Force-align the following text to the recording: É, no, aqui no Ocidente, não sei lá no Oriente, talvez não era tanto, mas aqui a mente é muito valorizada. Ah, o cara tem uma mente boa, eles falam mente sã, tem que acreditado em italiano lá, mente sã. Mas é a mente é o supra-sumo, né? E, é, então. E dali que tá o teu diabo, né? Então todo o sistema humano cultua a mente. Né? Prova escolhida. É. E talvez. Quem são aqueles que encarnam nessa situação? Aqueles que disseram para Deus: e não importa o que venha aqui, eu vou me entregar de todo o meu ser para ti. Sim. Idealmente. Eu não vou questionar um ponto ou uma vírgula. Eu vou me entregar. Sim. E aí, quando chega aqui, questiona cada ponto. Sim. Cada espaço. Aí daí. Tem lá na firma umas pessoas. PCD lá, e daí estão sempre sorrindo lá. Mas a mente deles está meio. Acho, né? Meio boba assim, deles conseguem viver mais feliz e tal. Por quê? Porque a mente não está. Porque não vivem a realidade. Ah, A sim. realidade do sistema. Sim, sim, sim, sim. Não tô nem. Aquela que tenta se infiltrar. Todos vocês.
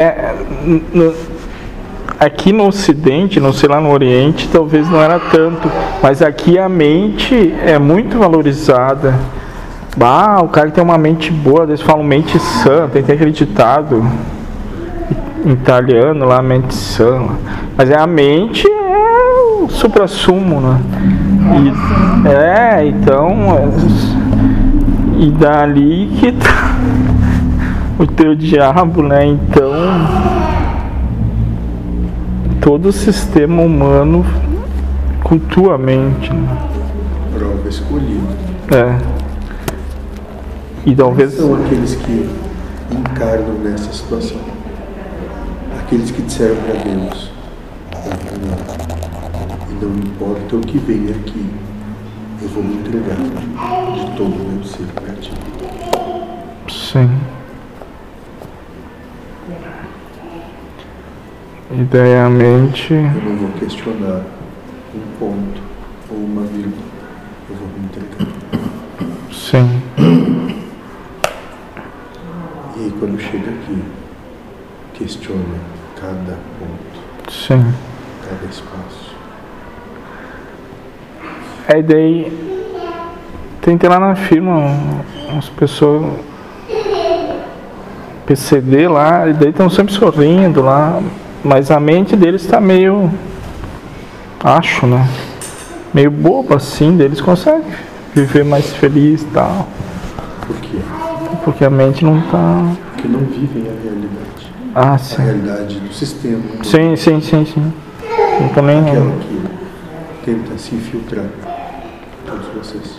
É, 0.00 0.34
no, 0.94 1.14
aqui 2.18 2.54
no 2.54 2.66
Ocidente, 2.66 3.38
não 3.38 3.52
sei 3.52 3.68
lá 3.68 3.82
no 3.82 3.90
Oriente, 3.90 4.48
talvez 4.50 4.88
não 4.88 4.98
era 5.00 5.18
tanto, 5.18 5.70
mas 6.02 6.22
aqui 6.22 6.58
a 6.58 6.70
mente 6.70 7.54
é 7.62 7.78
muito 7.78 8.18
valorizada. 8.18 9.14
Ah, 10.00 10.40
o 10.42 10.48
cara 10.48 10.70
tem 10.70 10.82
uma 10.82 10.96
mente 10.96 11.30
boa, 11.30 11.64
eles 11.64 11.82
falam 11.82 12.02
mente 12.02 12.38
sã, 12.38 12.88
tem 12.88 13.02
que 13.02 13.12
acreditado 13.12 14.02
em 15.44 15.52
italiano 15.52 16.24
lá, 16.24 16.40
mente 16.40 16.74
sã. 16.74 17.28
Mas 17.76 17.90
é 17.90 17.98
a 17.98 18.06
mente 18.06 18.66
é 18.66 19.62
o 19.62 19.68
supra-sumo, 19.68 20.60
né? 20.60 20.80
E, 22.24 22.28
é, 22.28 22.86
então. 22.86 23.28
E 25.18 25.30
dali 25.30 26.10
que 26.18 26.32
tá 26.32 26.76
o 27.98 28.06
teu 28.06 28.34
diabo, 28.34 29.02
né? 29.02 29.26
Então 29.26 29.89
todo 32.60 32.90
o 32.90 32.92
sistema 32.92 33.62
humano 33.62 34.24
cultua 35.24 35.74
a 35.74 35.78
mente. 35.78 36.32
Né? 36.32 36.68
Prova 37.34 37.68
escolhida. 37.68 38.36
É. 38.70 38.98
E 40.84 40.94
talvez. 40.94 41.34
Quem 41.34 41.40
são 41.40 41.64
aqueles 41.64 41.94
que 41.96 42.30
encarnam 42.90 43.54
nessa 43.62 43.92
situação? 43.92 44.38
Aqueles 45.78 46.10
que 46.10 46.22
disseram 46.22 46.56
para 46.56 46.74
Deus: 46.82 47.30
e 49.70 49.84
não 49.84 49.96
importa 49.96 50.56
o 50.56 50.60
que 50.60 50.78
venha 50.78 51.10
aqui, 51.10 51.46
eu 52.42 52.48
vou 52.48 52.62
me 52.62 52.74
entregar 52.74 53.16
de 53.16 54.16
todo 54.16 54.34
o 54.34 54.52
meu 54.52 54.64
ser 54.64 54.86
para 54.94 55.14
ti. 55.14 55.32
Sim. 56.68 57.10
Idealmente. 61.72 62.92
Eu 62.92 63.00
não 63.00 63.36
vou 63.36 63.50
questionar 63.60 64.22
um 64.92 65.00
ponto 65.20 65.62
ou 66.10 66.16
uma 66.16 66.42
vírgula. 66.42 66.82
Eu 67.48 67.54
vou 67.54 67.68
me 67.68 67.84
entregar. 67.84 68.26
Sim. 69.32 69.80
E 72.76 72.84
aí, 72.84 72.92
quando 72.98 73.20
chega 73.20 73.50
aqui, 73.50 73.84
questiona 74.94 75.58
cada 75.94 76.38
ponto. 76.58 77.30
Sim. 77.30 77.72
Cada 78.28 78.46
espaço. 78.50 79.14
Aí 81.68 81.82
daí. 81.84 82.50
Tem 83.60 83.78
lá 83.88 84.00
na 84.00 84.16
firma 84.16 84.74
umas 85.28 85.48
pessoas. 85.50 86.18
PCD 88.26 88.88
lá, 88.88 89.28
e 89.28 89.32
daí 89.32 89.50
estão 89.50 89.68
sempre 89.70 89.92
sorrindo 89.92 90.62
lá. 90.62 91.00
Mas 91.42 91.70
a 91.70 91.80
mente 91.80 92.16
deles 92.16 92.42
está 92.42 92.60
meio. 92.60 93.10
Acho, 94.42 94.86
né? 94.86 95.08
Meio 95.92 96.10
boba 96.10 96.56
assim, 96.56 96.96
deles 96.96 97.20
conseguem 97.20 97.64
viver 98.14 98.44
mais 98.44 98.70
feliz 98.74 99.22
e 99.22 99.26
tal. 99.26 99.66
Por 100.46 100.56
quê? 100.56 100.78
Porque 101.44 101.64
a 101.64 101.70
mente 101.70 102.04
não 102.04 102.18
está. 102.18 102.62
Porque 102.92 103.08
não 103.08 103.20
vivem 103.20 103.62
a 103.68 103.82
realidade. 103.82 104.52
Ah, 104.74 104.94
A 104.94 104.98
sim. 104.98 105.22
realidade 105.22 105.80
do 105.80 105.92
sistema. 105.92 106.42
Sim, 106.62 106.94
sim, 106.96 107.20
sim, 107.20 107.44
sim. 107.46 107.72
Não 108.40 108.48
tô 108.50 108.62
nem. 108.62 108.78
Aquela 108.80 109.12
que 109.20 109.40
tenta 110.24 110.58
se 110.58 110.74
infiltrar. 110.74 111.26
Todos 112.26 112.46
vocês. 112.54 112.98